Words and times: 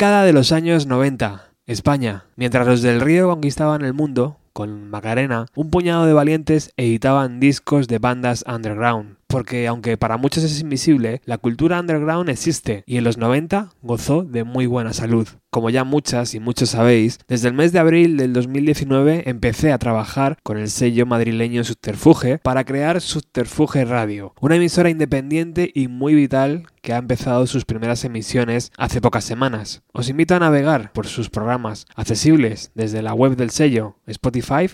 Década 0.00 0.24
de 0.24 0.32
los 0.32 0.50
años 0.50 0.86
90. 0.86 1.52
España. 1.66 2.24
Mientras 2.34 2.66
los 2.66 2.80
del 2.80 3.02
Río 3.02 3.28
conquistaban 3.28 3.84
el 3.84 3.92
mundo, 3.92 4.38
con 4.54 4.88
Macarena, 4.88 5.44
un 5.54 5.68
puñado 5.68 6.06
de 6.06 6.14
valientes 6.14 6.72
editaban 6.78 7.38
discos 7.38 7.86
de 7.86 7.98
bandas 7.98 8.42
underground. 8.48 9.19
Porque 9.30 9.68
aunque 9.68 9.96
para 9.96 10.16
muchos 10.16 10.42
es 10.42 10.60
invisible, 10.60 11.22
la 11.24 11.38
cultura 11.38 11.78
underground 11.78 12.28
existe 12.28 12.82
y 12.84 12.96
en 12.96 13.04
los 13.04 13.16
90 13.16 13.70
gozó 13.80 14.24
de 14.24 14.42
muy 14.42 14.66
buena 14.66 14.92
salud. 14.92 15.28
Como 15.50 15.70
ya 15.70 15.84
muchas 15.84 16.34
y 16.34 16.40
muchos 16.40 16.70
sabéis, 16.70 17.20
desde 17.28 17.46
el 17.46 17.54
mes 17.54 17.72
de 17.72 17.78
abril 17.78 18.16
del 18.16 18.32
2019 18.32 19.30
empecé 19.30 19.72
a 19.72 19.78
trabajar 19.78 20.36
con 20.42 20.58
el 20.58 20.68
sello 20.68 21.06
madrileño 21.06 21.62
Subterfuge 21.62 22.38
para 22.38 22.64
crear 22.64 23.00
Subterfuge 23.00 23.84
Radio, 23.84 24.34
una 24.40 24.56
emisora 24.56 24.90
independiente 24.90 25.70
y 25.72 25.86
muy 25.86 26.14
vital 26.14 26.66
que 26.82 26.92
ha 26.92 26.98
empezado 26.98 27.46
sus 27.46 27.64
primeras 27.64 28.04
emisiones 28.04 28.72
hace 28.78 29.00
pocas 29.00 29.24
semanas. 29.24 29.82
Os 29.92 30.08
invito 30.08 30.34
a 30.34 30.40
navegar 30.40 30.92
por 30.92 31.06
sus 31.06 31.30
programas 31.30 31.86
accesibles 31.94 32.72
desde 32.74 33.02
la 33.02 33.14
web 33.14 33.36
del 33.36 33.50
sello, 33.50 33.96
Spotify 34.06 34.68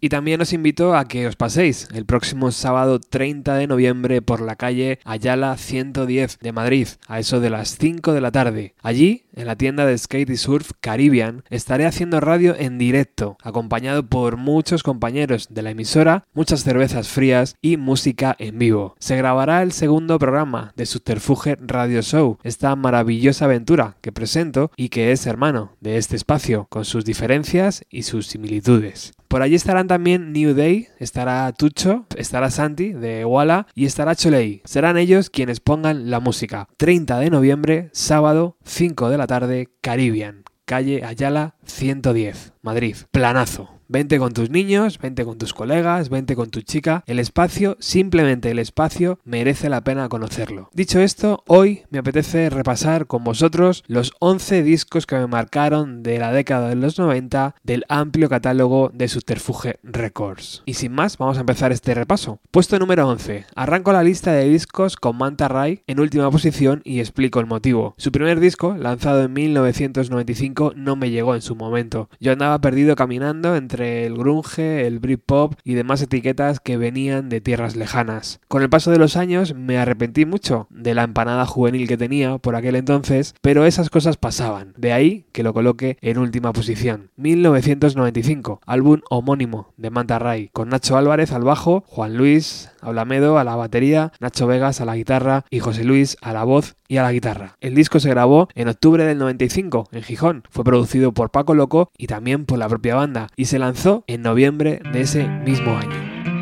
Y 0.00 0.08
también 0.08 0.40
os 0.40 0.52
invito 0.52 0.96
a 0.96 1.08
que 1.08 1.26
os 1.26 1.34
paséis 1.34 1.88
el 1.92 2.06
próximo 2.06 2.52
sábado 2.52 3.00
30 3.00 3.56
de 3.56 3.66
noviembre 3.66 4.22
por 4.22 4.40
la 4.40 4.54
calle 4.54 5.00
Ayala 5.04 5.56
110 5.56 6.38
de 6.38 6.52
Madrid, 6.52 6.88
a 7.08 7.18
eso 7.18 7.40
de 7.40 7.50
las 7.50 7.76
5 7.76 8.12
de 8.12 8.20
la 8.20 8.30
tarde. 8.30 8.74
Allí, 8.82 9.24
en 9.34 9.46
la 9.46 9.56
tienda 9.56 9.84
de 9.84 9.98
skate 9.98 10.30
y 10.30 10.36
surf 10.36 10.70
Caribbean, 10.80 11.42
estaré 11.50 11.86
haciendo 11.86 12.20
radio 12.20 12.54
en 12.56 12.78
directo, 12.78 13.36
acompañado 13.42 14.06
por 14.06 14.36
muchos 14.36 14.84
compañeros 14.84 15.48
de 15.50 15.62
la 15.62 15.70
emisora, 15.70 16.24
muchas 16.32 16.62
cervezas 16.62 17.08
frías 17.08 17.56
y 17.60 17.76
música 17.76 18.36
en 18.38 18.60
vivo. 18.60 18.94
Se 19.00 19.16
grabará 19.16 19.62
el 19.62 19.72
segundo 19.72 20.20
programa 20.20 20.72
de 20.76 20.86
Subterfuge 20.86 21.56
Radio 21.60 22.00
Show, 22.02 22.38
esta 22.44 22.76
maravillosa 22.76 23.46
aventura 23.46 23.96
que 24.02 24.12
presento 24.12 24.70
y 24.76 24.88
que 24.88 25.10
es 25.10 25.26
hermano 25.26 25.72
de 25.80 25.96
este 25.96 26.14
espacio, 26.14 26.66
con 26.70 26.84
sus 26.84 27.04
diferencias 27.04 27.84
y 27.90 28.04
sus 28.04 28.28
similitudes. 28.28 29.15
Por 29.28 29.42
allí 29.42 29.54
estarán 29.54 29.88
también 29.88 30.32
New 30.32 30.54
Day, 30.54 30.88
estará 30.98 31.52
Tucho, 31.52 32.06
estará 32.16 32.50
Santi 32.50 32.92
de 32.92 33.24
Walla 33.24 33.66
y 33.74 33.86
estará 33.86 34.14
Cholei. 34.14 34.62
Serán 34.64 34.96
ellos 34.96 35.30
quienes 35.30 35.60
pongan 35.60 36.10
la 36.10 36.20
música. 36.20 36.68
30 36.76 37.18
de 37.18 37.30
noviembre, 37.30 37.90
sábado, 37.92 38.56
5 38.64 39.10
de 39.10 39.18
la 39.18 39.26
tarde, 39.26 39.68
Caribbean, 39.80 40.44
calle 40.64 41.04
Ayala 41.04 41.56
110, 41.64 42.52
Madrid. 42.62 42.96
Planazo. 43.10 43.75
Vente 43.88 44.18
con 44.18 44.32
tus 44.32 44.50
niños, 44.50 44.98
vente 44.98 45.24
con 45.24 45.38
tus 45.38 45.54
colegas, 45.54 46.08
vente 46.08 46.34
con 46.34 46.50
tu 46.50 46.60
chica. 46.60 47.04
El 47.06 47.20
espacio, 47.20 47.76
simplemente 47.78 48.50
el 48.50 48.58
espacio, 48.58 49.20
merece 49.24 49.68
la 49.68 49.84
pena 49.84 50.08
conocerlo. 50.08 50.70
Dicho 50.72 50.98
esto, 50.98 51.44
hoy 51.46 51.84
me 51.90 51.98
apetece 51.98 52.50
repasar 52.50 53.06
con 53.06 53.22
vosotros 53.22 53.84
los 53.86 54.12
11 54.18 54.64
discos 54.64 55.06
que 55.06 55.14
me 55.14 55.28
marcaron 55.28 56.02
de 56.02 56.18
la 56.18 56.32
década 56.32 56.68
de 56.68 56.74
los 56.74 56.98
90 56.98 57.54
del 57.62 57.84
amplio 57.88 58.28
catálogo 58.28 58.90
de 58.92 59.06
Subterfuge 59.06 59.78
Records. 59.84 60.64
Y 60.66 60.74
sin 60.74 60.92
más, 60.92 61.16
vamos 61.16 61.36
a 61.36 61.40
empezar 61.40 61.70
este 61.70 61.94
repaso. 61.94 62.40
Puesto 62.50 62.80
número 62.80 63.08
11. 63.08 63.46
Arranco 63.54 63.92
la 63.92 64.02
lista 64.02 64.32
de 64.32 64.48
discos 64.48 64.96
con 64.96 65.16
Manta 65.16 65.46
Ray 65.46 65.82
en 65.86 66.00
última 66.00 66.28
posición 66.30 66.80
y 66.82 66.98
explico 66.98 67.38
el 67.38 67.46
motivo. 67.46 67.94
Su 67.98 68.10
primer 68.10 68.40
disco, 68.40 68.76
lanzado 68.76 69.22
en 69.22 69.32
1995, 69.32 70.72
no 70.74 70.96
me 70.96 71.10
llegó 71.10 71.36
en 71.36 71.42
su 71.42 71.54
momento. 71.54 72.08
Yo 72.18 72.32
andaba 72.32 72.60
perdido 72.60 72.96
caminando 72.96 73.54
entre 73.54 73.75
el 73.82 74.16
grunge, 74.16 74.86
el 74.86 74.98
Britpop 74.98 75.54
y 75.64 75.74
demás 75.74 76.02
etiquetas 76.02 76.60
que 76.60 76.76
venían 76.76 77.28
de 77.28 77.40
tierras 77.40 77.76
lejanas. 77.76 78.40
Con 78.48 78.62
el 78.62 78.70
paso 78.70 78.90
de 78.90 78.98
los 78.98 79.16
años 79.16 79.54
me 79.54 79.78
arrepentí 79.78 80.24
mucho 80.24 80.66
de 80.70 80.94
la 80.94 81.04
empanada 81.04 81.46
juvenil 81.46 81.88
que 81.88 81.96
tenía 81.96 82.38
por 82.38 82.56
aquel 82.56 82.76
entonces, 82.76 83.34
pero 83.40 83.64
esas 83.64 83.90
cosas 83.90 84.16
pasaban. 84.16 84.74
De 84.76 84.92
ahí 84.92 85.26
que 85.32 85.42
lo 85.42 85.54
coloque 85.54 85.98
en 86.00 86.18
última 86.18 86.52
posición. 86.52 87.10
1995, 87.16 88.60
álbum 88.66 89.00
homónimo 89.10 89.72
de 89.76 89.90
Manta 89.90 90.18
Ray, 90.18 90.50
con 90.52 90.68
Nacho 90.68 90.96
Álvarez 90.96 91.32
al 91.32 91.44
bajo, 91.44 91.84
Juan 91.86 92.16
Luis 92.16 92.70
Ablamedo 92.86 93.38
a 93.38 93.44
la 93.44 93.56
batería, 93.56 94.12
Nacho 94.20 94.46
Vegas 94.46 94.80
a 94.80 94.84
la 94.84 94.96
guitarra 94.96 95.44
y 95.50 95.60
José 95.60 95.84
Luis 95.84 96.16
a 96.22 96.32
la 96.32 96.44
voz 96.44 96.76
y 96.88 96.98
a 96.98 97.02
la 97.02 97.12
guitarra. 97.12 97.56
El 97.60 97.74
disco 97.74 98.00
se 98.00 98.10
grabó 98.10 98.48
en 98.54 98.68
octubre 98.68 99.04
del 99.04 99.18
95 99.18 99.88
en 99.92 100.02
Gijón, 100.02 100.42
fue 100.50 100.64
producido 100.64 101.12
por 101.12 101.30
Paco 101.30 101.54
Loco 101.54 101.90
y 101.98 102.06
también 102.06 102.46
por 102.46 102.58
la 102.58 102.68
propia 102.68 102.94
banda 102.94 103.28
y 103.36 103.46
se 103.46 103.58
lanzó 103.58 104.04
en 104.06 104.22
noviembre 104.22 104.80
de 104.92 105.00
ese 105.00 105.26
mismo 105.28 105.76
año. 105.76 106.35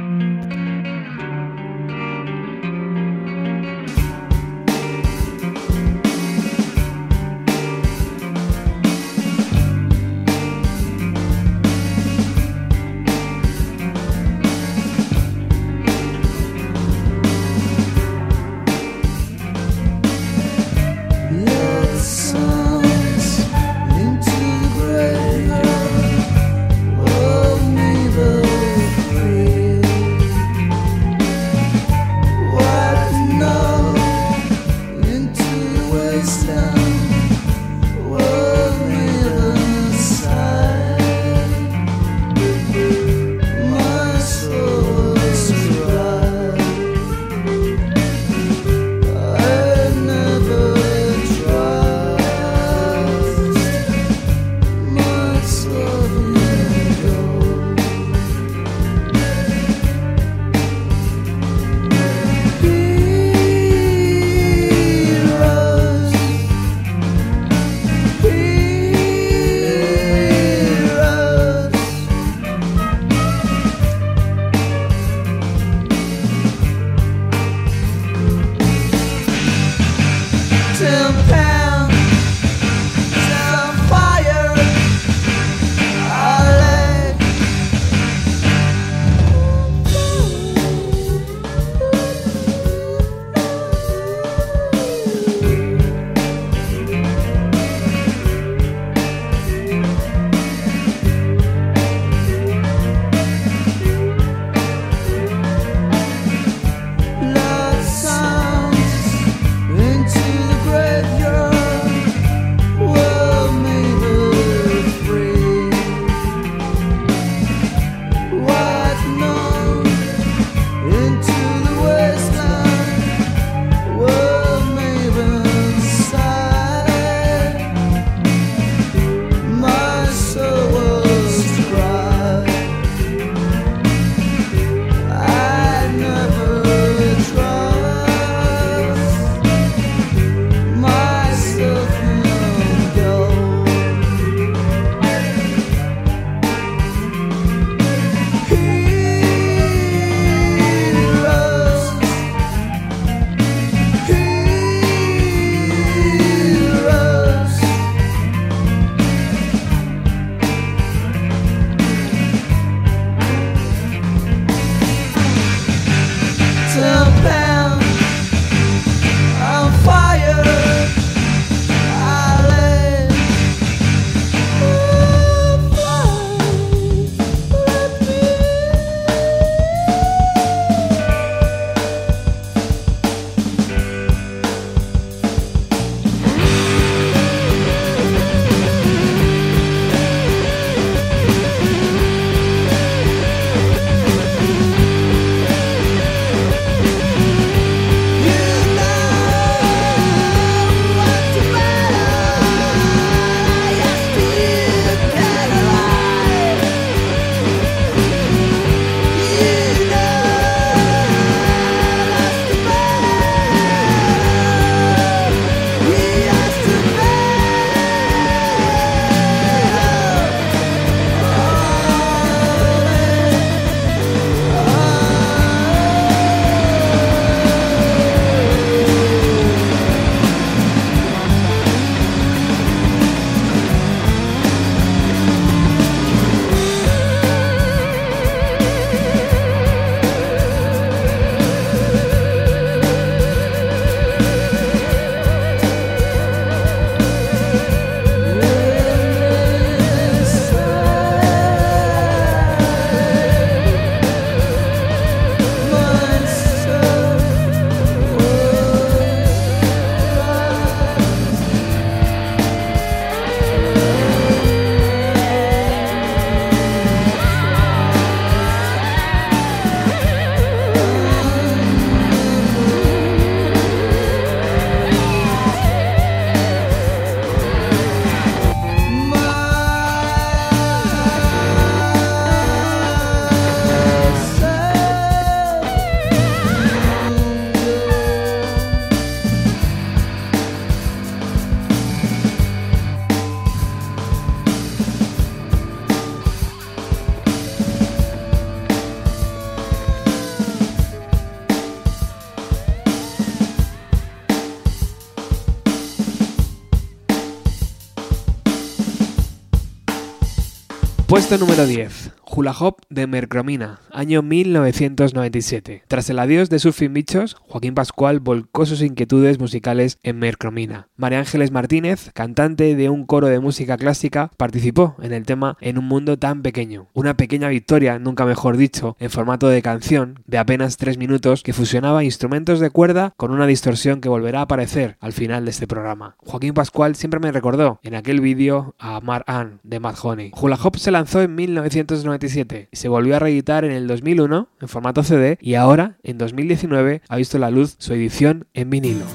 Puesto 311.14 311.38
número 311.38 311.64
10. 311.64 312.10
Hula 312.26 312.50
Hop 312.58 312.80
de 312.94 313.06
Mercromina, 313.06 313.80
año 313.90 314.22
1997. 314.22 315.82
Tras 315.88 316.08
el 316.08 316.18
adiós 316.18 316.48
de 316.48 316.58
Surfing 316.58 316.94
Bichos, 316.94 317.36
Joaquín 317.40 317.74
Pascual 317.74 318.20
volcó 318.20 318.64
sus 318.66 318.82
inquietudes 318.82 319.38
musicales 319.38 319.98
en 320.02 320.18
Mercromina. 320.18 320.88
María 320.96 321.18
Ángeles 321.18 321.50
Martínez, 321.50 322.10
cantante 322.14 322.76
de 322.76 322.88
un 322.88 323.04
coro 323.04 323.26
de 323.26 323.40
música 323.40 323.76
clásica, 323.76 324.30
participó 324.36 324.96
en 325.02 325.12
el 325.12 325.26
tema 325.26 325.56
En 325.60 325.78
un 325.78 325.86
mundo 325.86 326.18
tan 326.18 326.42
pequeño. 326.42 326.88
Una 326.94 327.16
pequeña 327.16 327.48
victoria, 327.48 327.98
nunca 327.98 328.24
mejor 328.24 328.56
dicho, 328.56 328.96
en 329.00 329.10
formato 329.10 329.48
de 329.48 329.62
canción 329.62 330.20
de 330.26 330.38
apenas 330.38 330.76
3 330.76 330.96
minutos 330.96 331.42
que 331.42 331.52
fusionaba 331.52 332.04
instrumentos 332.04 332.60
de 332.60 332.70
cuerda 332.70 333.12
con 333.16 333.32
una 333.32 333.46
distorsión 333.46 334.00
que 334.00 334.08
volverá 334.08 334.40
a 334.40 334.42
aparecer 334.42 334.96
al 335.00 335.12
final 335.12 335.44
de 335.44 335.50
este 335.50 335.66
programa. 335.66 336.16
Joaquín 336.18 336.54
Pascual 336.54 336.94
siempre 336.94 337.20
me 337.20 337.32
recordó 337.32 337.80
en 337.82 337.94
aquel 337.94 338.20
vídeo 338.20 338.74
a 338.78 339.00
Mar 339.00 339.24
Ann 339.26 339.60
de 339.64 339.80
Mad 339.80 339.96
Honey. 340.00 340.32
Hula 340.40 340.58
Hop 340.62 340.76
se 340.76 340.90
lanzó 340.90 341.20
en 341.20 341.34
1997 341.34 342.68
y 342.70 342.76
se 342.84 342.90
volvió 342.90 343.16
a 343.16 343.18
reeditar 343.18 343.64
en 343.64 343.72
el 343.72 343.86
2001 343.86 344.46
en 344.60 344.68
formato 344.68 345.02
CD 345.02 345.38
y 345.40 345.54
ahora, 345.54 345.96
en 346.02 346.18
2019, 346.18 347.00
ha 347.08 347.16
visto 347.16 347.38
la 347.38 347.50
luz 347.50 347.76
su 347.78 347.94
edición 347.94 348.46
en 348.52 348.68
vinilo. 348.68 349.06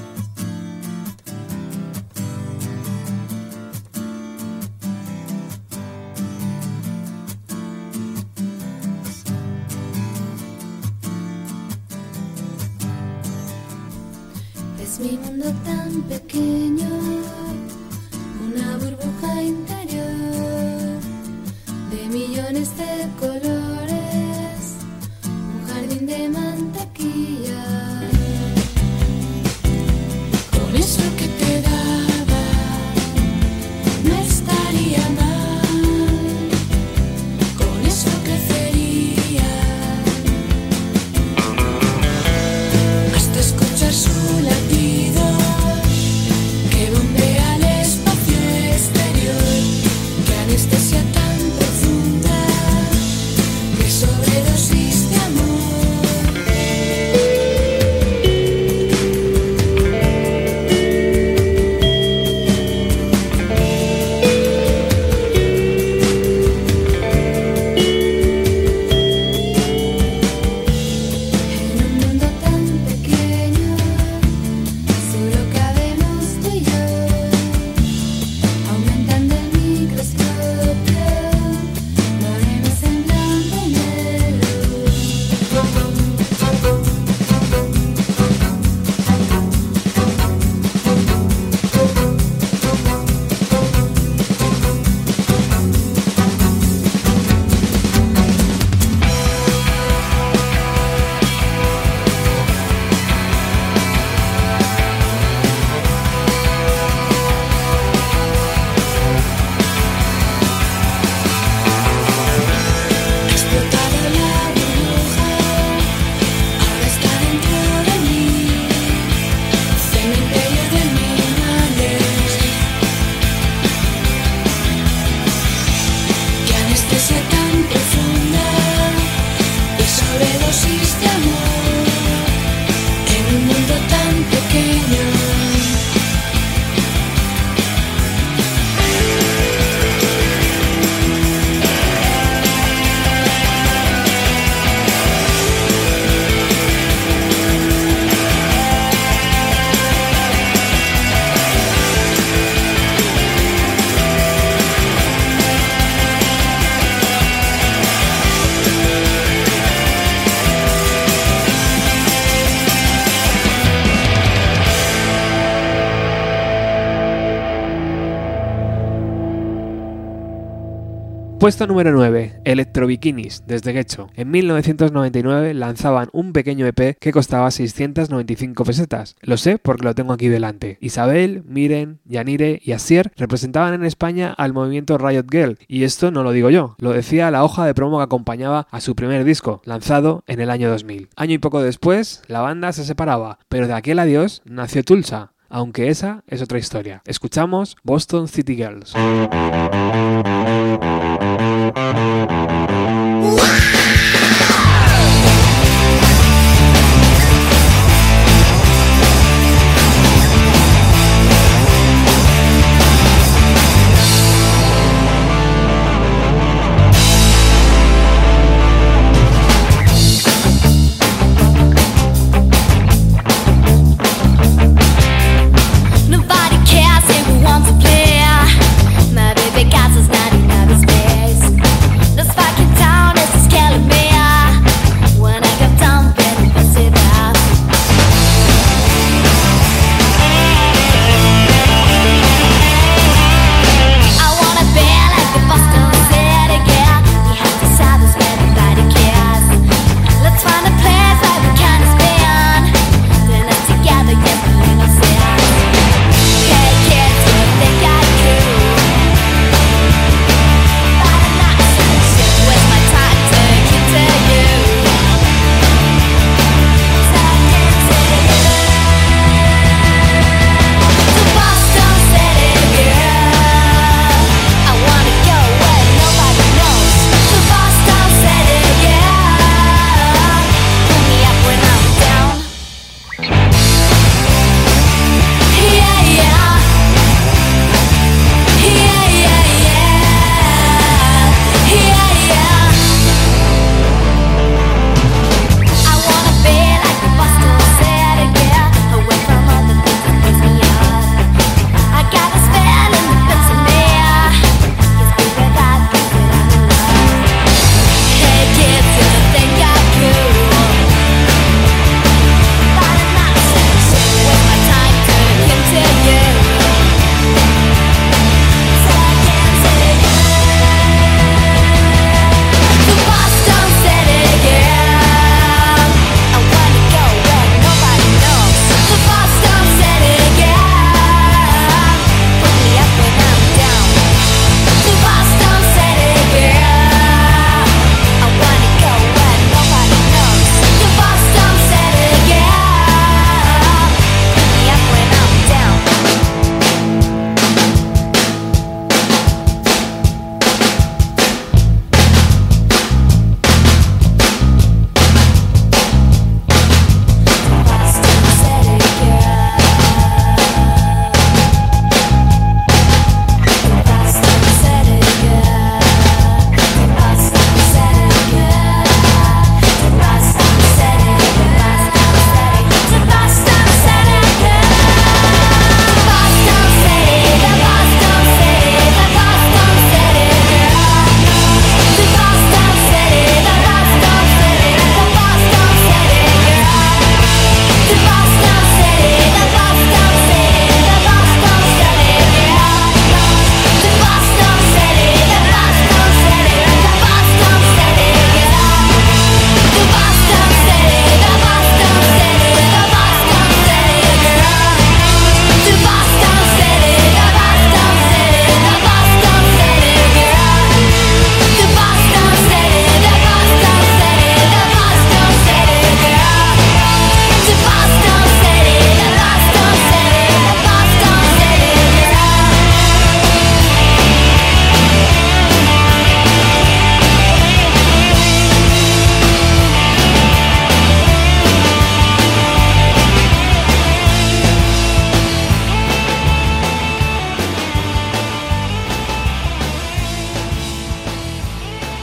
Puesto 171.40 171.66
número 171.66 171.90
9. 171.92 172.42
Electro 172.44 172.86
Bikinis, 172.86 173.44
desde 173.46 173.72
Gecho. 173.72 174.08
En 174.14 174.30
1999 174.30 175.54
lanzaban 175.54 176.10
un 176.12 176.34
pequeño 176.34 176.66
EP 176.66 176.98
que 177.00 177.12
costaba 177.12 177.50
695 177.50 178.62
pesetas. 178.62 179.16
Lo 179.22 179.38
sé 179.38 179.56
porque 179.56 179.86
lo 179.86 179.94
tengo 179.94 180.12
aquí 180.12 180.28
delante. 180.28 180.76
Isabel, 180.82 181.42
Miren, 181.46 182.00
Yanire 182.04 182.60
y 182.62 182.72
Asier 182.72 183.10
representaban 183.16 183.72
en 183.72 183.86
España 183.86 184.34
al 184.36 184.52
movimiento 184.52 184.98
Riot 184.98 185.30
Girl. 185.30 185.56
Y 185.66 185.84
esto 185.84 186.10
no 186.10 186.24
lo 186.24 186.32
digo 186.32 186.50
yo, 186.50 186.76
lo 186.76 186.92
decía 186.92 187.30
la 187.30 187.42
hoja 187.42 187.64
de 187.64 187.72
promo 187.72 187.96
que 187.96 188.04
acompañaba 188.04 188.66
a 188.70 188.82
su 188.82 188.94
primer 188.94 189.24
disco, 189.24 189.62
lanzado 189.64 190.24
en 190.26 190.40
el 190.40 190.50
año 190.50 190.68
2000. 190.68 191.08
Año 191.16 191.32
y 191.32 191.38
poco 191.38 191.62
después, 191.62 192.20
la 192.26 192.42
banda 192.42 192.74
se 192.74 192.84
separaba, 192.84 193.38
pero 193.48 193.66
de 193.66 193.72
aquel 193.72 193.98
adiós 193.98 194.42
nació 194.44 194.84
Tulsa. 194.84 195.32
Aunque 195.50 195.88
esa 195.88 196.22
es 196.28 196.40
otra 196.42 196.58
historia. 196.58 197.02
Escuchamos 197.04 197.76
Boston 197.82 198.28
City 198.28 198.54
Girls. 198.54 198.94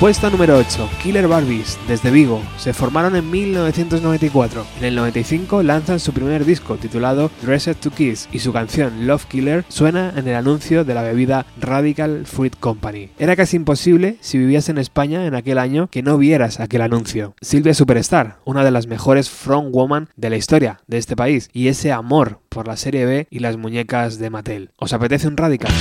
Puesto 0.07 0.29
número 0.29 0.55
8. 0.55 0.89
Killer 1.03 1.27
Barbies, 1.27 1.77
desde 1.85 2.11
Vigo. 2.11 2.41
Se 2.57 2.71
formaron 2.71 3.17
en 3.17 3.29
1994. 3.29 4.65
En 4.79 4.85
el 4.85 4.95
95 4.95 5.63
lanzan 5.63 5.99
su 5.99 6.13
primer 6.13 6.45
disco 6.45 6.77
titulado 6.77 7.29
Dressed 7.41 7.75
to 7.75 7.91
Kiss 7.91 8.29
y 8.31 8.39
su 8.39 8.53
canción 8.53 9.05
Love 9.05 9.25
Killer 9.25 9.65
suena 9.67 10.13
en 10.15 10.25
el 10.29 10.35
anuncio 10.35 10.85
de 10.85 10.93
la 10.93 11.01
bebida 11.01 11.45
Radical 11.59 12.25
Fruit 12.25 12.55
Company. 12.57 13.09
Era 13.19 13.35
casi 13.35 13.57
imposible 13.57 14.15
si 14.21 14.37
vivías 14.37 14.69
en 14.69 14.77
España 14.77 15.25
en 15.25 15.35
aquel 15.35 15.57
año 15.57 15.89
que 15.91 16.03
no 16.03 16.17
vieras 16.17 16.61
aquel 16.61 16.83
anuncio. 16.83 17.35
Silvia 17.41 17.73
Superstar, 17.73 18.39
una 18.45 18.63
de 18.63 18.71
las 18.71 18.87
mejores 18.87 19.29
front 19.29 19.73
woman 19.73 20.07
de 20.15 20.29
la 20.29 20.37
historia 20.37 20.79
de 20.87 20.99
este 20.99 21.17
país 21.17 21.49
y 21.51 21.67
ese 21.67 21.91
amor 21.91 22.39
por 22.47 22.65
la 22.65 22.77
serie 22.77 23.05
B 23.05 23.27
y 23.29 23.39
las 23.39 23.57
muñecas 23.57 24.19
de 24.19 24.29
Mattel. 24.29 24.71
¿Os 24.77 24.93
apetece 24.93 25.27
un 25.27 25.35
Radical? 25.35 25.73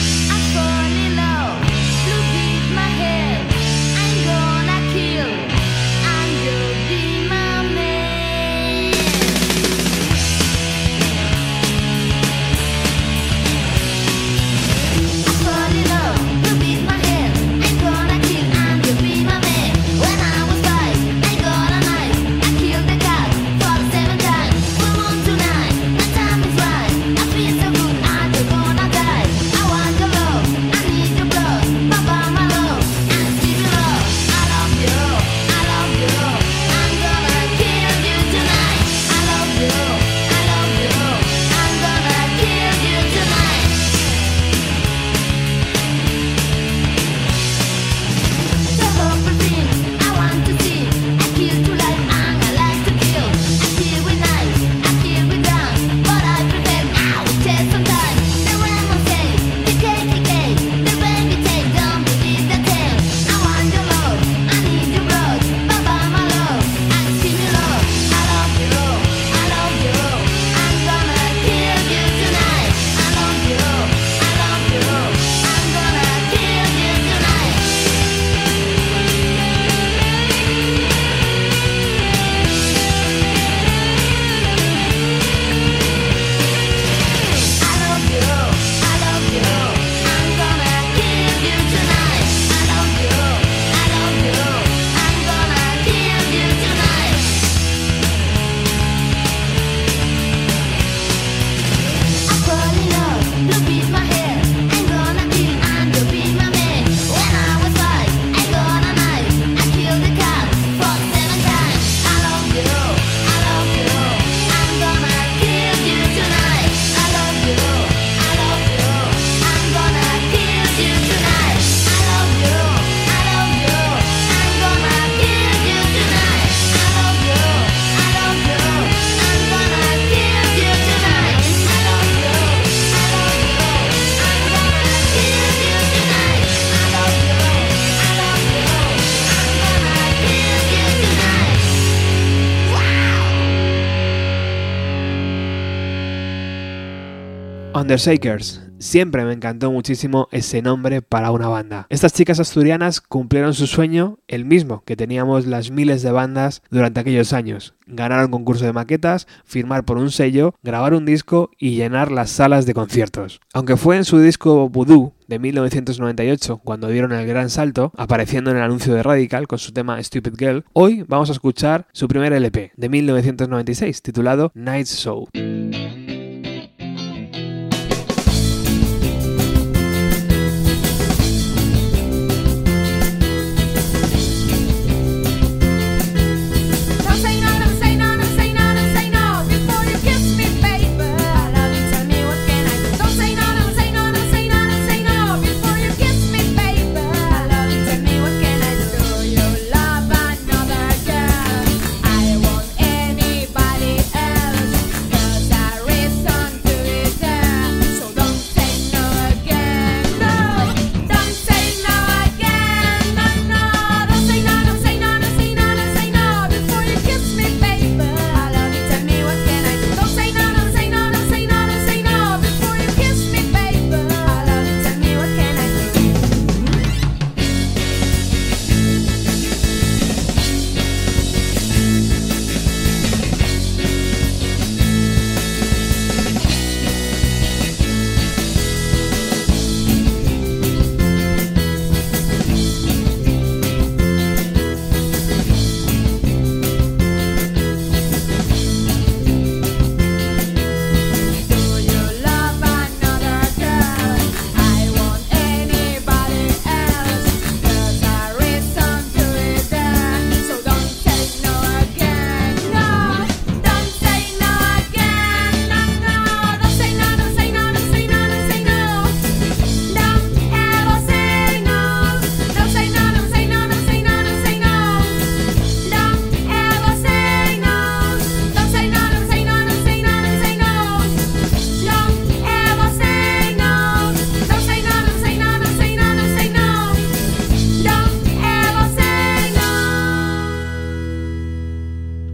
Undershakers. 147.86 148.62
Siempre 148.80 149.24
me 149.24 149.32
encantó 149.32 149.70
muchísimo 149.70 150.26
ese 150.32 150.60
nombre 150.60 151.02
para 151.02 151.30
una 151.30 151.46
banda. 151.46 151.86
Estas 151.88 152.12
chicas 152.12 152.40
asturianas 152.40 153.00
cumplieron 153.00 153.54
su 153.54 153.68
sueño, 153.68 154.18
el 154.26 154.44
mismo 154.44 154.82
que 154.84 154.96
teníamos 154.96 155.46
las 155.46 155.70
miles 155.70 156.02
de 156.02 156.10
bandas 156.10 156.62
durante 156.68 156.98
aquellos 156.98 157.32
años. 157.32 157.74
Ganar 157.86 158.24
un 158.24 158.32
concurso 158.32 158.64
de 158.64 158.72
maquetas, 158.72 159.28
firmar 159.44 159.84
por 159.84 159.98
un 159.98 160.10
sello, 160.10 160.56
grabar 160.64 160.94
un 160.94 161.06
disco 161.06 161.52
y 161.60 161.76
llenar 161.76 162.10
las 162.10 162.30
salas 162.30 162.66
de 162.66 162.74
conciertos. 162.74 163.40
Aunque 163.54 163.76
fue 163.76 163.96
en 163.96 164.04
su 164.04 164.18
disco 164.18 164.68
Voodoo 164.68 165.14
de 165.28 165.38
1998 165.38 166.60
cuando 166.64 166.88
dieron 166.88 167.12
el 167.12 167.24
gran 167.24 167.50
salto, 167.50 167.92
apareciendo 167.96 168.50
en 168.50 168.56
el 168.56 168.64
anuncio 168.64 168.94
de 168.94 169.04
Radical 169.04 169.46
con 169.46 169.60
su 169.60 169.70
tema 169.70 170.02
Stupid 170.02 170.34
Girl, 170.36 170.64
hoy 170.72 171.04
vamos 171.06 171.28
a 171.28 171.34
escuchar 171.34 171.86
su 171.92 172.08
primer 172.08 172.32
LP 172.32 172.72
de 172.76 172.88
1996 172.88 174.02
titulado 174.02 174.50
Night 174.56 174.86
Soul. 174.86 175.28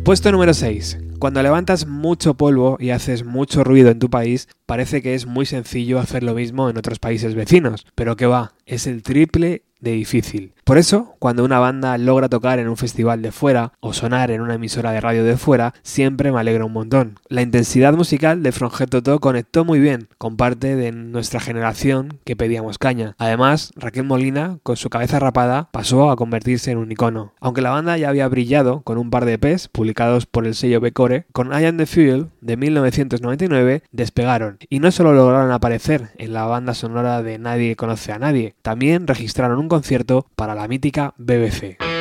Puesto 0.04 0.32
número 0.32 0.52
6. 0.52 0.98
Cuando 1.20 1.40
levantas 1.44 1.86
mucho 1.86 2.34
polvo 2.34 2.76
y 2.80 2.90
haces 2.90 3.24
mucho 3.24 3.62
ruido 3.62 3.88
en 3.90 4.00
tu 4.00 4.10
país, 4.10 4.48
parece 4.66 5.00
que 5.00 5.14
es 5.14 5.26
muy 5.26 5.46
sencillo 5.46 6.00
hacer 6.00 6.24
lo 6.24 6.34
mismo 6.34 6.68
en 6.68 6.76
otros 6.76 6.98
países 6.98 7.36
vecinos, 7.36 7.86
pero 7.94 8.16
que 8.16 8.26
va, 8.26 8.54
es 8.66 8.88
el 8.88 9.04
triple 9.04 9.62
de 9.82 9.92
difícil. 9.92 10.54
Por 10.64 10.78
eso, 10.78 11.16
cuando 11.18 11.44
una 11.44 11.58
banda 11.58 11.98
logra 11.98 12.28
tocar 12.28 12.60
en 12.60 12.68
un 12.68 12.76
festival 12.76 13.20
de 13.20 13.32
fuera 13.32 13.72
o 13.80 13.92
sonar 13.92 14.30
en 14.30 14.40
una 14.40 14.54
emisora 14.54 14.92
de 14.92 15.00
radio 15.00 15.24
de 15.24 15.36
fuera, 15.36 15.74
siempre 15.82 16.30
me 16.30 16.38
alegra 16.38 16.64
un 16.64 16.72
montón. 16.72 17.18
La 17.28 17.42
intensidad 17.42 17.92
musical 17.94 18.42
de 18.42 18.52
From 18.52 18.70
Head 18.78 18.88
to 18.88 19.02
Toe 19.02 19.18
conectó 19.18 19.64
muy 19.64 19.80
bien 19.80 20.08
con 20.18 20.36
parte 20.36 20.76
de 20.76 20.92
nuestra 20.92 21.40
generación 21.40 22.20
que 22.24 22.36
pedíamos 22.36 22.78
caña. 22.78 23.16
Además, 23.18 23.72
Raquel 23.74 24.04
Molina, 24.04 24.58
con 24.62 24.76
su 24.76 24.88
cabeza 24.88 25.18
rapada, 25.18 25.68
pasó 25.72 26.10
a 26.10 26.16
convertirse 26.16 26.70
en 26.70 26.78
un 26.78 26.92
icono. 26.92 27.32
Aunque 27.40 27.60
la 27.60 27.70
banda 27.70 27.98
ya 27.98 28.08
había 28.08 28.28
brillado 28.28 28.82
con 28.82 28.98
un 28.98 29.10
par 29.10 29.24
de 29.24 29.34
EPs 29.34 29.66
publicados 29.66 30.26
por 30.26 30.46
el 30.46 30.54
sello 30.54 30.80
Becore, 30.80 31.26
con 31.32 31.48
I 31.48 31.64
Am 31.64 31.76
the 31.76 31.86
Fuel 31.86 32.28
de 32.40 32.56
1999 32.56 33.82
despegaron 33.90 34.58
y 34.70 34.78
no 34.78 34.92
solo 34.92 35.12
lograron 35.12 35.50
aparecer 35.50 36.10
en 36.18 36.32
la 36.32 36.44
banda 36.44 36.74
sonora 36.74 37.22
de 37.22 37.38
Nadie 37.38 37.74
conoce 37.74 38.12
a 38.12 38.20
nadie, 38.20 38.54
también 38.62 39.08
registraron 39.08 39.58
un 39.58 39.68
concierto 39.72 40.26
para 40.37 40.54
la 40.54 40.68
mítica 40.68 41.14
BBC. 41.16 41.91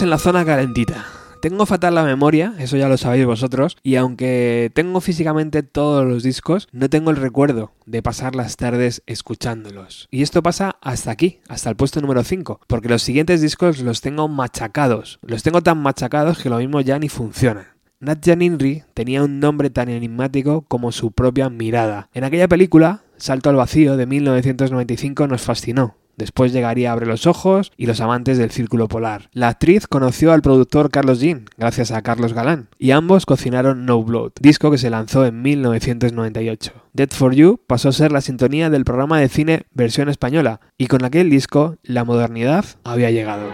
En 0.00 0.10
la 0.10 0.18
zona 0.18 0.44
calentita. 0.44 1.06
Tengo 1.40 1.66
fatal 1.66 1.94
la 1.94 2.02
memoria, 2.02 2.54
eso 2.58 2.76
ya 2.76 2.88
lo 2.88 2.96
sabéis 2.96 3.26
vosotros, 3.26 3.76
y 3.84 3.94
aunque 3.94 4.72
tengo 4.74 5.00
físicamente 5.00 5.62
todos 5.62 6.04
los 6.04 6.24
discos, 6.24 6.66
no 6.72 6.90
tengo 6.90 7.12
el 7.12 7.16
recuerdo 7.16 7.70
de 7.86 8.02
pasar 8.02 8.34
las 8.34 8.56
tardes 8.56 9.04
escuchándolos. 9.06 10.08
Y 10.10 10.22
esto 10.22 10.42
pasa 10.42 10.76
hasta 10.80 11.12
aquí, 11.12 11.38
hasta 11.48 11.70
el 11.70 11.76
puesto 11.76 12.00
número 12.00 12.24
5, 12.24 12.60
porque 12.66 12.88
los 12.88 13.02
siguientes 13.02 13.40
discos 13.40 13.78
los 13.80 14.00
tengo 14.00 14.26
machacados. 14.26 15.20
Los 15.22 15.44
tengo 15.44 15.62
tan 15.62 15.78
machacados 15.78 16.38
que 16.38 16.50
lo 16.50 16.58
mismo 16.58 16.80
ya 16.80 16.98
ni 16.98 17.08
funcionan. 17.08 17.68
Nadja 18.00 18.34
Ninri 18.34 18.82
tenía 18.94 19.22
un 19.22 19.38
nombre 19.38 19.70
tan 19.70 19.88
enigmático 19.88 20.62
como 20.62 20.90
su 20.90 21.12
propia 21.12 21.50
mirada. 21.50 22.08
En 22.12 22.24
aquella 22.24 22.48
película, 22.48 23.02
Salto 23.16 23.48
al 23.48 23.56
vacío 23.56 23.96
de 23.96 24.06
1995 24.06 25.28
nos 25.28 25.42
fascinó. 25.42 25.96
Después 26.16 26.52
llegaría 26.52 26.92
Abre 26.92 27.06
los 27.06 27.26
ojos 27.26 27.72
y 27.76 27.86
Los 27.86 28.00
amantes 28.00 28.38
del 28.38 28.50
círculo 28.50 28.88
polar. 28.88 29.28
La 29.32 29.48
actriz 29.48 29.86
conoció 29.86 30.32
al 30.32 30.42
productor 30.42 30.90
Carlos 30.90 31.20
Jean, 31.20 31.46
gracias 31.56 31.90
a 31.90 32.02
Carlos 32.02 32.32
Galán, 32.32 32.68
y 32.78 32.90
ambos 32.90 33.26
cocinaron 33.26 33.86
No 33.86 34.02
Blood, 34.02 34.32
disco 34.40 34.70
que 34.70 34.78
se 34.78 34.90
lanzó 34.90 35.26
en 35.26 35.42
1998. 35.42 36.72
Dead 36.92 37.10
for 37.10 37.34
You 37.34 37.60
pasó 37.66 37.88
a 37.88 37.92
ser 37.92 38.12
la 38.12 38.20
sintonía 38.20 38.70
del 38.70 38.84
programa 38.84 39.18
de 39.18 39.28
cine 39.28 39.62
versión 39.72 40.08
española, 40.08 40.60
y 40.78 40.86
con 40.86 41.04
aquel 41.04 41.30
disco 41.30 41.76
la 41.82 42.04
modernidad 42.04 42.64
había 42.84 43.10
llegado. 43.10 43.48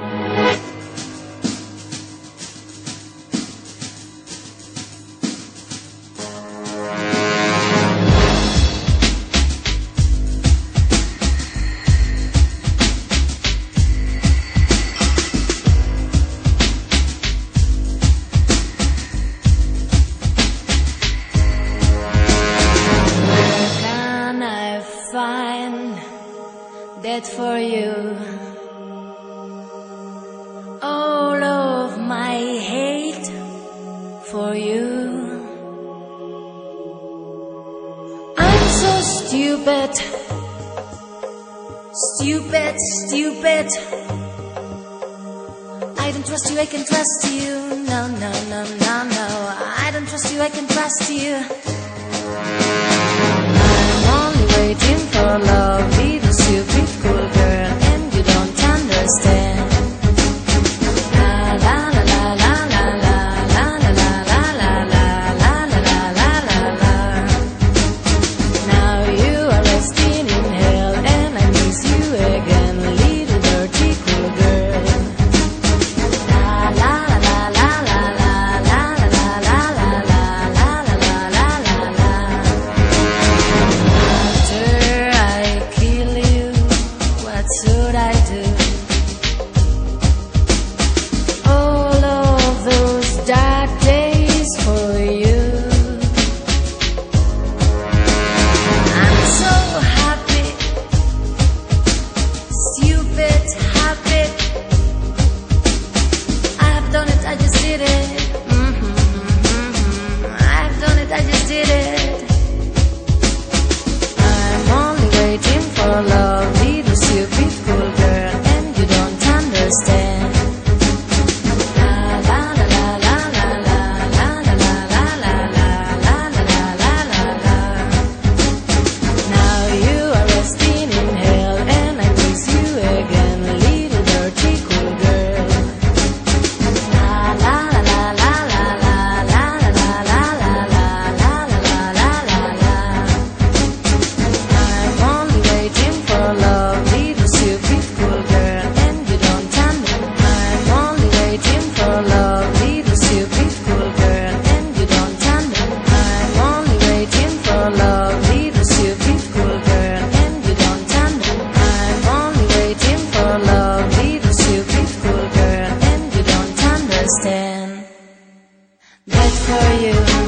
for 169.51 169.73
you. 169.73 170.20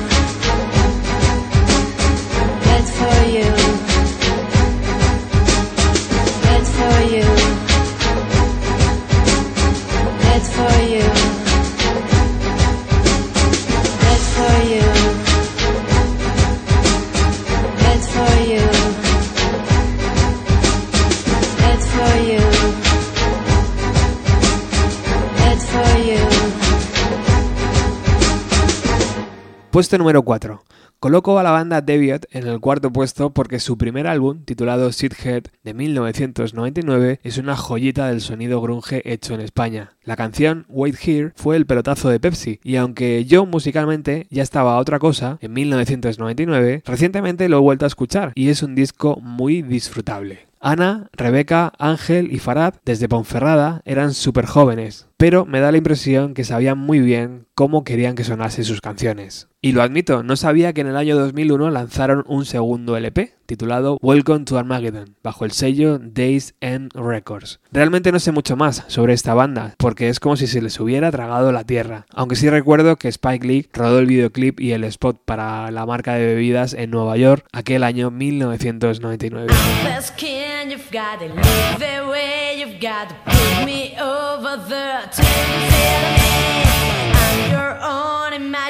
Puesto 29.72 29.96
número 29.96 30.22
4. 30.22 30.62
Coloco 31.00 31.38
a 31.38 31.42
la 31.42 31.50
banda 31.50 31.80
Deviant 31.80 32.26
en 32.30 32.46
el 32.46 32.60
cuarto 32.60 32.92
puesto 32.92 33.30
porque 33.30 33.58
su 33.58 33.78
primer 33.78 34.06
álbum, 34.06 34.44
titulado 34.44 34.90
Shithead 34.90 35.44
de 35.64 35.72
1999, 35.72 37.20
es 37.22 37.38
una 37.38 37.56
joyita 37.56 38.08
del 38.08 38.20
sonido 38.20 38.60
grunge 38.60 39.00
hecho 39.10 39.32
en 39.32 39.40
España. 39.40 39.96
La 40.04 40.14
canción 40.14 40.66
Wait 40.68 40.96
Here 41.02 41.32
fue 41.36 41.56
el 41.56 41.64
pelotazo 41.64 42.10
de 42.10 42.20
Pepsi, 42.20 42.60
y 42.62 42.76
aunque 42.76 43.24
yo 43.24 43.46
musicalmente 43.46 44.26
ya 44.28 44.42
estaba 44.42 44.74
a 44.74 44.78
otra 44.78 44.98
cosa 44.98 45.38
en 45.40 45.54
1999, 45.54 46.82
recientemente 46.84 47.48
lo 47.48 47.56
he 47.56 47.60
vuelto 47.60 47.86
a 47.86 47.88
escuchar 47.88 48.32
y 48.34 48.50
es 48.50 48.62
un 48.62 48.74
disco 48.74 49.18
muy 49.22 49.62
disfrutable. 49.62 50.52
Ana, 50.64 51.08
Rebeca, 51.14 51.72
Ángel 51.76 52.32
y 52.32 52.38
Farad, 52.38 52.74
desde 52.84 53.08
Ponferrada, 53.08 53.82
eran 53.84 54.14
súper 54.14 54.46
jóvenes, 54.46 55.08
pero 55.16 55.44
me 55.44 55.58
da 55.58 55.72
la 55.72 55.78
impresión 55.78 56.34
que 56.34 56.44
sabían 56.44 56.78
muy 56.78 57.00
bien 57.00 57.46
cómo 57.54 57.84
querían 57.84 58.14
que 58.14 58.24
sonasen 58.24 58.64
sus 58.64 58.80
canciones. 58.80 59.48
Y 59.64 59.72
lo 59.72 59.82
admito, 59.82 60.24
no 60.24 60.34
sabía 60.34 60.72
que 60.72 60.80
en 60.80 60.88
el 60.88 60.96
año 60.96 61.16
2001 61.16 61.70
lanzaron 61.70 62.24
un 62.26 62.44
segundo 62.46 62.96
LP, 62.96 63.34
titulado 63.46 63.96
Welcome 64.02 64.44
to 64.44 64.58
Armageddon, 64.58 65.14
bajo 65.22 65.44
el 65.44 65.52
sello 65.52 66.00
Days 66.00 66.54
End 66.60 66.90
Records. 66.94 67.60
Realmente 67.70 68.10
no 68.10 68.18
sé 68.18 68.32
mucho 68.32 68.56
más 68.56 68.82
sobre 68.88 69.12
esta 69.12 69.34
banda, 69.34 69.76
porque 69.78 70.08
es 70.08 70.18
como 70.18 70.36
si 70.36 70.48
se 70.48 70.60
les 70.62 70.80
hubiera 70.80 71.12
tragado 71.12 71.52
la 71.52 71.62
tierra, 71.62 72.06
aunque 72.12 72.34
sí 72.34 72.50
recuerdo 72.50 72.96
que 72.96 73.06
Spike 73.06 73.46
Lee 73.46 73.68
rodó 73.72 74.00
el 74.00 74.06
videoclip 74.06 74.58
y 74.58 74.72
el 74.72 74.82
spot 74.82 75.22
para 75.24 75.70
la 75.70 75.86
marca 75.86 76.14
de 76.14 76.26
bebidas 76.26 76.74
en 76.74 76.90
Nueva 76.90 77.16
York 77.16 77.46
aquel 77.52 77.84
año 77.84 78.10
1999. 78.10 79.52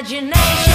imagination. 0.03 0.72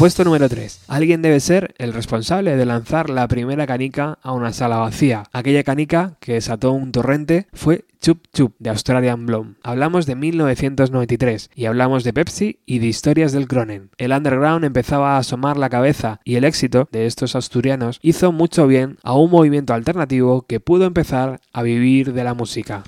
Puesto 0.00 0.24
número 0.24 0.48
3. 0.48 0.84
Alguien 0.88 1.20
debe 1.20 1.40
ser 1.40 1.74
el 1.76 1.92
responsable 1.92 2.56
de 2.56 2.64
lanzar 2.64 3.10
la 3.10 3.28
primera 3.28 3.66
canica 3.66 4.18
a 4.22 4.32
una 4.32 4.54
sala 4.54 4.78
vacía. 4.78 5.24
Aquella 5.30 5.62
canica 5.62 6.16
que 6.20 6.32
desató 6.32 6.72
un 6.72 6.90
torrente 6.90 7.48
fue 7.52 7.84
Chup 8.00 8.22
Chup 8.32 8.54
de 8.58 8.70
Australian 8.70 9.26
Blonde. 9.26 9.58
Hablamos 9.62 10.06
de 10.06 10.14
1993 10.14 11.50
y 11.54 11.66
hablamos 11.66 12.02
de 12.02 12.14
Pepsi 12.14 12.60
y 12.64 12.78
de 12.78 12.86
historias 12.86 13.32
del 13.32 13.46
Cronen. 13.46 13.90
El 13.98 14.12
underground 14.12 14.64
empezaba 14.64 15.16
a 15.16 15.18
asomar 15.18 15.58
la 15.58 15.68
cabeza 15.68 16.20
y 16.24 16.36
el 16.36 16.44
éxito 16.44 16.88
de 16.90 17.04
estos 17.04 17.36
asturianos 17.36 17.98
hizo 18.00 18.32
mucho 18.32 18.66
bien 18.66 18.96
a 19.02 19.12
un 19.12 19.30
movimiento 19.30 19.74
alternativo 19.74 20.46
que 20.48 20.60
pudo 20.60 20.86
empezar 20.86 21.42
a 21.52 21.62
vivir 21.62 22.14
de 22.14 22.24
la 22.24 22.32
música. 22.32 22.84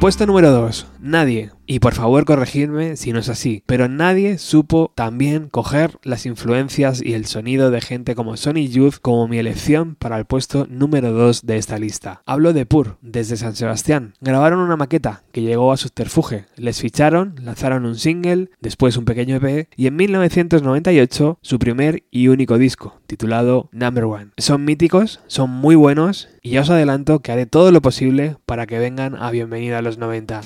Puesto 0.00 0.24
número 0.26 0.52
2. 0.52 0.86
Nadie, 1.00 1.52
y 1.66 1.78
por 1.78 1.94
favor 1.94 2.24
corregidme 2.24 2.96
si 2.96 3.12
no 3.12 3.20
es 3.20 3.28
así, 3.28 3.62
pero 3.66 3.88
nadie 3.88 4.38
supo 4.38 4.90
también 4.94 5.48
coger 5.48 5.98
las 6.02 6.26
influencias 6.26 7.00
y 7.04 7.12
el 7.12 7.26
sonido 7.26 7.70
de 7.70 7.80
gente 7.80 8.14
como 8.14 8.36
Sony 8.36 8.66
Youth 8.68 8.96
como 9.00 9.28
mi 9.28 9.38
elección 9.38 9.94
para 9.94 10.18
el 10.18 10.24
puesto 10.24 10.66
número 10.68 11.12
2 11.12 11.46
de 11.46 11.58
esta 11.58 11.78
lista. 11.78 12.22
Hablo 12.26 12.52
de 12.52 12.66
Pur, 12.66 12.96
desde 13.02 13.36
San 13.36 13.54
Sebastián. 13.54 14.14
Grabaron 14.20 14.60
una 14.60 14.76
maqueta 14.76 15.22
que 15.30 15.42
llegó 15.42 15.70
a 15.70 15.76
subterfuge, 15.76 16.46
les 16.56 16.80
ficharon, 16.80 17.36
lanzaron 17.42 17.84
un 17.84 17.96
single, 17.96 18.50
después 18.60 18.96
un 18.96 19.04
pequeño 19.04 19.36
EP 19.36 19.68
y 19.76 19.86
en 19.86 19.96
1998 19.96 21.38
su 21.42 21.58
primer 21.58 22.02
y 22.10 22.28
único 22.28 22.58
disco, 22.58 22.98
titulado 23.06 23.68
Number 23.72 24.04
One. 24.04 24.28
Son 24.38 24.64
míticos, 24.64 25.20
son 25.26 25.50
muy 25.50 25.76
buenos 25.76 26.28
y 26.42 26.50
ya 26.50 26.62
os 26.62 26.70
adelanto 26.70 27.20
que 27.20 27.30
haré 27.30 27.46
todo 27.46 27.72
lo 27.72 27.82
posible 27.82 28.36
para 28.46 28.66
que 28.66 28.78
vengan 28.78 29.16
a 29.16 29.30
Bienvenida 29.30 29.78
a 29.78 29.82
los 29.82 29.98
90. 29.98 30.40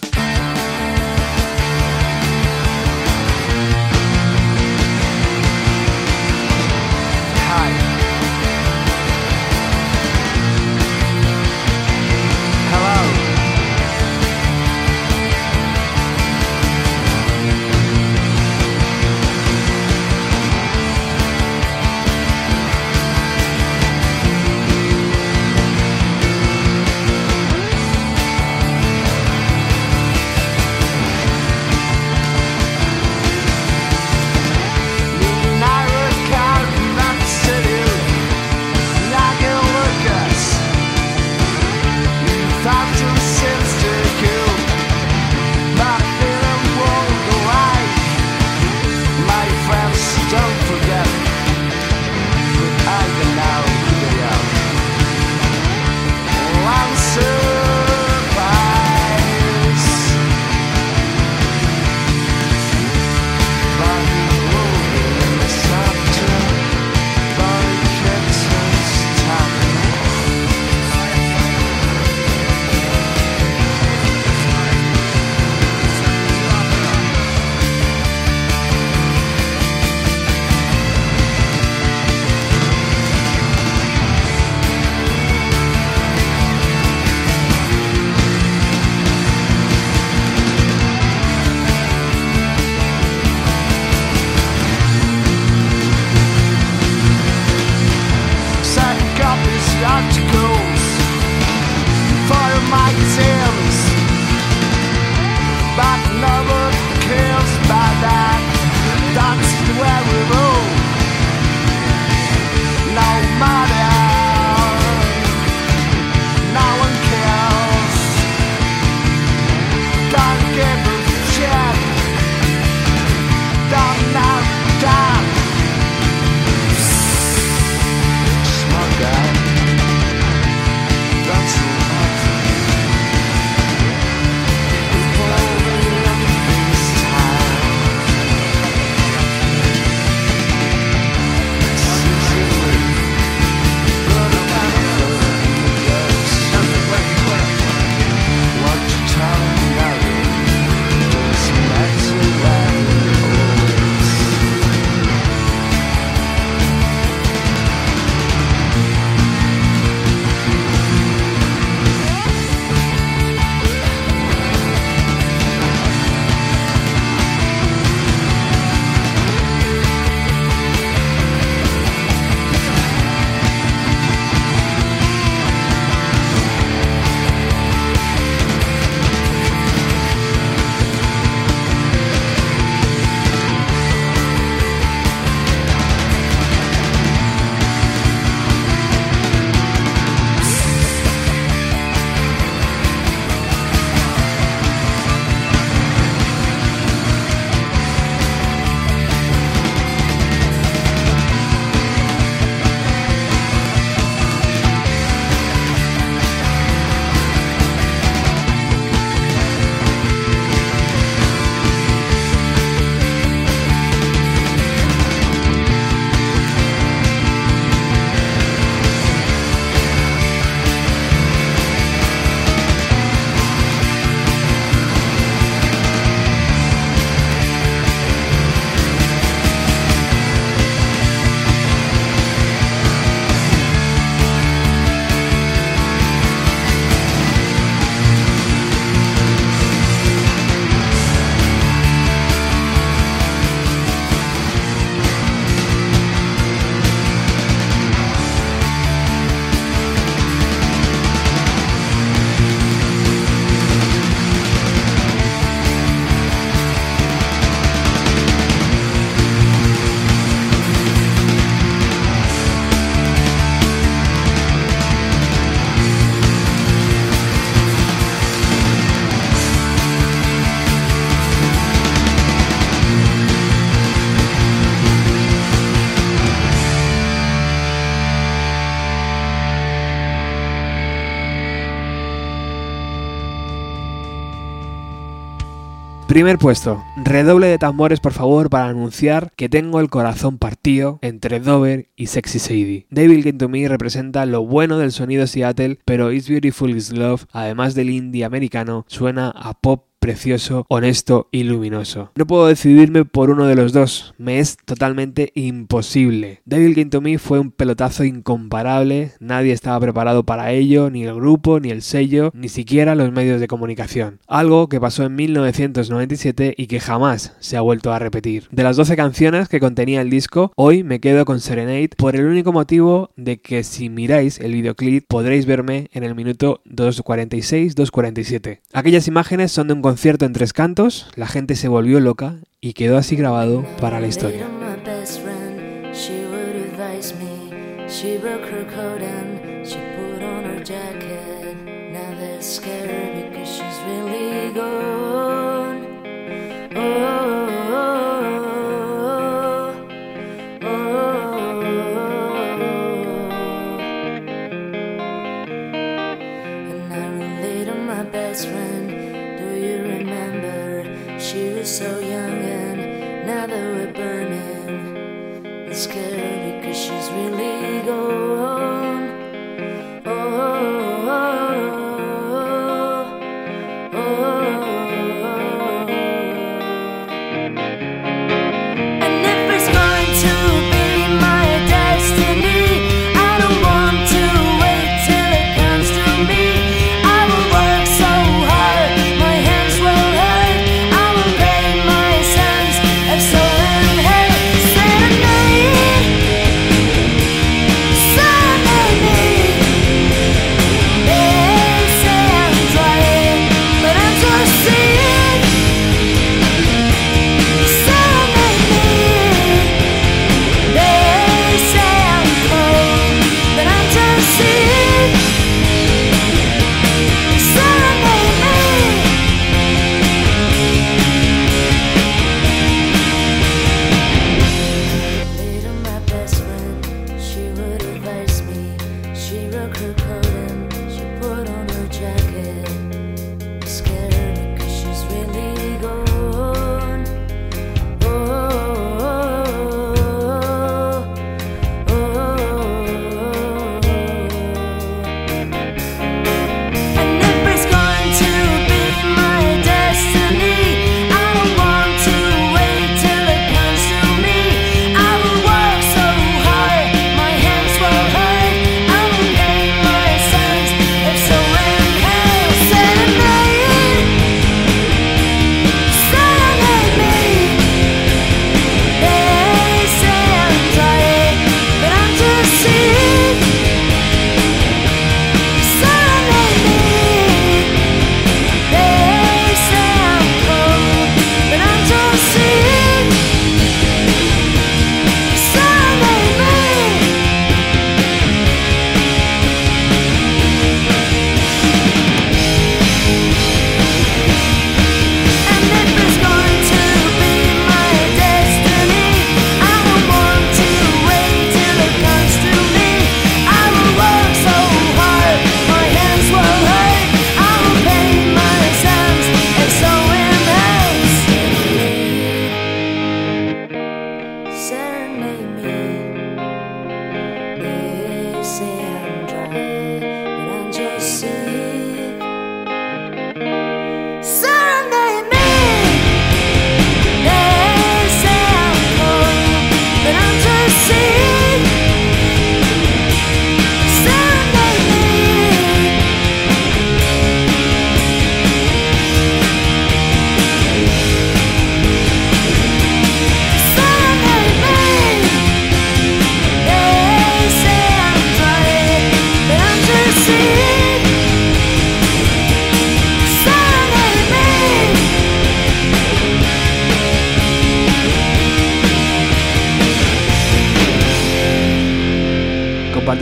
Primer 286.13 286.37
puesto, 286.37 286.85
redoble 286.95 287.47
de 287.47 287.57
tambores 287.57 287.99
por 287.99 288.13
favor 288.13 288.51
para 288.51 288.67
anunciar 288.67 289.33
que 289.35 289.49
tengo 289.49 289.81
el 289.81 289.89
corazón 289.89 290.37
partido 290.37 290.99
entre 291.01 291.41
Dover 291.41 291.89
y 291.97 292.09
Sexy 292.09 292.39
Sadie. 292.39 292.87
Devil 292.91 293.25
Came 293.25 293.39
to 293.39 293.49
Me 293.49 293.67
representa 293.67 294.27
lo 294.27 294.45
bueno 294.45 294.77
del 294.77 294.93
sonido 294.93 295.27
Seattle, 295.27 295.79
pero 295.87 296.13
It's 296.13 296.29
Beautiful 296.29 296.77
Is 296.77 296.93
Love, 296.93 297.25
además 297.33 297.75
del 297.75 297.89
indie 297.89 298.27
americano, 298.27 298.85
suena 298.89 299.31
a 299.31 299.55
pop 299.55 299.87
precioso, 300.03 300.67
honesto 300.69 301.29
y 301.31 301.45
luminoso. 301.45 302.11
No 302.17 302.27
puedo 302.27 302.49
decidirme 302.49 303.05
por 303.05 303.31
uno 303.31 303.47
de 303.47 303.55
los 303.55 303.73
dos, 303.73 304.15
me 304.19 304.41
es 304.41 304.57
totalmente 304.57 305.31
imposible. 305.37 306.43
Devil 306.45 306.75
Came 306.75 306.87
to 306.87 307.01
Me 307.01 307.19
fue 307.19 307.39
un 307.39 307.53
pelotazo 307.53 308.03
incomparable, 308.03 309.13
nadie 309.21 309.53
estaba 309.53 309.79
preparado 309.79 310.25
para 310.25 310.51
ello, 310.51 310.91
ni 310.91 311.05
el 311.05 311.15
grupo, 311.15 311.61
ni 311.61 311.71
el 311.71 311.83
sello, 311.83 312.33
ni 312.35 312.49
siquiera 312.49 312.97
los 312.97 313.13
medios 313.13 313.41
de 313.41 313.47
comunicación. 313.47 314.19
Algo 314.27 314.69
que 314.69 314.81
pasó 314.81 315.05
en 315.05 315.15
1997 315.15 316.55
y 316.57 316.67
que 316.67 316.81
jamás 316.81 317.37
se 317.39 317.57
ha 317.57 317.61
vuelto 317.61 317.93
a 317.93 318.01
repetir. 318.01 318.49
De 318.51 318.65
las 318.65 318.77
12 318.77 318.97
canciones 318.97 319.49
que 319.49 319.61
contenía 319.61 320.01
el 320.01 320.11
disco, 320.11 320.51
hoy 320.57 320.83
me 320.83 320.99
quedo 320.99 321.25
con 321.25 321.39
Serenade 321.39 321.91
por 321.97 322.17
el 322.17 322.27
único 322.27 322.53
motivo 322.53 323.11
de 323.15 323.41
que 323.41 323.63
si 323.63 323.89
miráis 323.89 324.41
el 324.41 324.53
videoclip 324.53 325.05
podréis 325.07 325.47
verme 325.47 325.91
en 325.93 326.03
el 326.03 326.17
minuto 326.17 326.61
2.46-2.47. 326.67 328.63
Aquellas 328.73 329.07
imágenes 329.07 329.53
son 329.53 329.69
de 329.69 329.75
un 329.75 329.92
concierto 329.93 330.25
en 330.25 330.33
tres 330.33 330.55
cantos, 330.55 331.07
la 331.17 331.27
gente 331.27 331.55
se 331.55 331.69
volvió 331.69 332.01
loca 332.01 332.37
y 332.63 332.73
quedó 332.73 332.97
así 332.97 333.15
grabado 333.15 333.63
para 333.79 334.01
la 334.01 334.07
historia. 334.07 334.47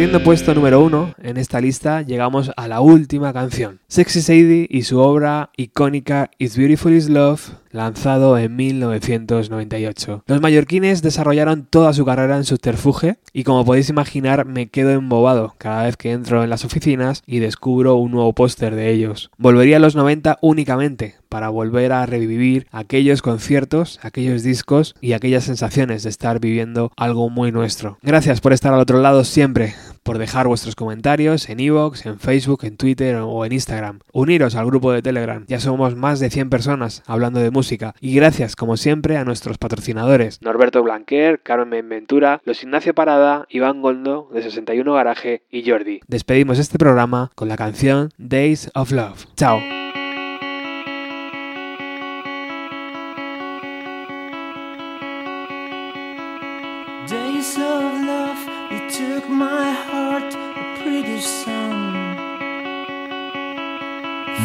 Compartiendo 0.00 0.24
puesto 0.24 0.54
número 0.54 0.80
uno 0.80 1.12
en 1.22 1.36
esta 1.36 1.60
lista, 1.60 2.00
llegamos 2.00 2.50
a 2.56 2.68
la 2.68 2.80
última 2.80 3.34
canción. 3.34 3.80
Sexy 3.86 4.22
Sadie 4.22 4.66
y 4.70 4.84
su 4.84 4.98
obra 4.98 5.50
icónica 5.58 6.30
It's 6.38 6.56
Beautiful 6.56 6.94
Is 6.94 7.10
Love, 7.10 7.50
lanzado 7.70 8.38
en 8.38 8.56
1998. 8.56 10.24
Los 10.26 10.40
mallorquines 10.40 11.02
desarrollaron 11.02 11.66
toda 11.68 11.92
su 11.92 12.06
carrera 12.06 12.38
en 12.38 12.44
subterfuge 12.44 13.18
y 13.34 13.44
como 13.44 13.66
podéis 13.66 13.90
imaginar 13.90 14.46
me 14.46 14.70
quedo 14.70 14.92
embobado 14.92 15.54
cada 15.58 15.82
vez 15.82 15.98
que 15.98 16.12
entro 16.12 16.42
en 16.42 16.48
las 16.48 16.64
oficinas 16.64 17.22
y 17.26 17.40
descubro 17.40 17.96
un 17.96 18.12
nuevo 18.12 18.32
póster 18.32 18.74
de 18.76 18.90
ellos. 18.90 19.30
Volvería 19.36 19.76
a 19.76 19.80
los 19.80 19.96
90 19.96 20.38
únicamente 20.40 21.16
para 21.28 21.48
volver 21.48 21.92
a 21.92 22.06
revivir 22.06 22.66
aquellos 22.72 23.22
conciertos, 23.22 24.00
aquellos 24.02 24.42
discos 24.42 24.94
y 25.00 25.12
aquellas 25.12 25.44
sensaciones 25.44 26.02
de 26.02 26.10
estar 26.10 26.40
viviendo 26.40 26.90
algo 26.96 27.30
muy 27.30 27.52
nuestro. 27.52 27.98
Gracias 28.02 28.40
por 28.40 28.52
estar 28.52 28.74
al 28.74 28.80
otro 28.80 29.00
lado 29.00 29.24
siempre, 29.24 29.74
por 30.10 30.18
dejar 30.18 30.48
vuestros 30.48 30.74
comentarios 30.74 31.48
en 31.50 31.60
iVoox, 31.60 32.04
en 32.04 32.18
Facebook, 32.18 32.64
en 32.64 32.76
Twitter 32.76 33.14
o 33.22 33.44
en 33.44 33.52
Instagram. 33.52 34.00
Uniros 34.12 34.56
al 34.56 34.66
grupo 34.66 34.90
de 34.90 35.02
Telegram, 35.02 35.44
ya 35.46 35.60
somos 35.60 35.94
más 35.94 36.18
de 36.18 36.30
100 36.30 36.50
personas 36.50 37.04
hablando 37.06 37.38
de 37.38 37.52
música. 37.52 37.94
Y 38.00 38.16
gracias, 38.16 38.56
como 38.56 38.76
siempre, 38.76 39.18
a 39.18 39.24
nuestros 39.24 39.56
patrocinadores, 39.58 40.42
Norberto 40.42 40.82
Blanquer, 40.82 41.42
Carmen 41.44 41.88
Ventura, 41.88 42.40
Los 42.44 42.64
Ignacio 42.64 42.92
Parada, 42.92 43.46
Iván 43.50 43.82
Goldo, 43.82 44.28
de 44.34 44.42
61 44.42 44.92
Garaje 44.92 45.44
y 45.48 45.70
Jordi. 45.70 46.00
Despedimos 46.08 46.58
este 46.58 46.76
programa 46.76 47.30
con 47.36 47.46
la 47.46 47.56
canción 47.56 48.08
Days 48.18 48.68
of 48.74 48.90
Love. 48.90 49.26
Chao. 49.36 49.60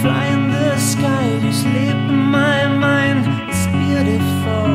fly 0.05 0.25
in 0.25 0.51
the 0.51 0.77
sky, 0.77 1.27
you 1.43 1.51
sleep 1.51 1.99
in 2.13 2.21
my 2.37 2.67
mind, 2.67 3.21
it's 3.49 3.65
beautiful. 3.81 4.69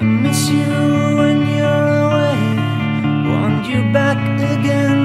I 0.00 0.04
miss 0.24 0.48
you 0.48 0.72
when 1.20 1.38
you're 1.56 1.88
away, 2.06 2.40
want 3.30 3.66
you 3.68 3.80
back 3.92 4.20
again. 4.54 4.97